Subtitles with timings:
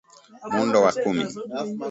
[0.51, 1.25] Muundo wa kumi